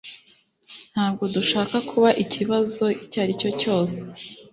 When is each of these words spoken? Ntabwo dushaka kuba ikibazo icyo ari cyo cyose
Ntabwo 0.93 1.23
dushaka 1.35 1.75
kuba 1.89 2.09
ikibazo 2.23 2.83
icyo 3.03 3.17
ari 3.23 3.33
cyo 3.39 3.49
cyose 3.61 3.99